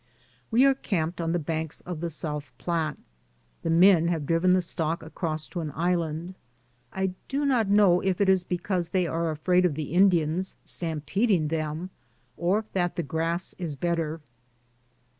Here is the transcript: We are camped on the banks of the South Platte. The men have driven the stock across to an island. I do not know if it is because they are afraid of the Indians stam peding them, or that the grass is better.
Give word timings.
We 0.49 0.65
are 0.65 0.73
camped 0.73 1.21
on 1.21 1.31
the 1.31 1.37
banks 1.37 1.81
of 1.81 1.99
the 1.99 2.09
South 2.09 2.51
Platte. 2.57 2.97
The 3.61 3.69
men 3.69 4.07
have 4.07 4.25
driven 4.25 4.53
the 4.53 4.61
stock 4.63 5.03
across 5.03 5.45
to 5.49 5.59
an 5.59 5.71
island. 5.75 6.33
I 6.91 7.13
do 7.27 7.45
not 7.45 7.69
know 7.69 7.99
if 8.01 8.19
it 8.19 8.27
is 8.27 8.43
because 8.43 8.89
they 8.89 9.05
are 9.05 9.29
afraid 9.29 9.63
of 9.63 9.75
the 9.75 9.93
Indians 9.93 10.55
stam 10.65 11.01
peding 11.01 11.49
them, 11.49 11.91
or 12.35 12.65
that 12.73 12.95
the 12.95 13.03
grass 13.03 13.53
is 13.59 13.75
better. 13.75 14.21